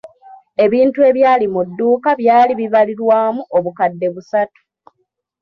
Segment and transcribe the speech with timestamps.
[0.65, 4.61] Ebintu ebyali mu dduuka byali bibalirwamu obukadde busatu.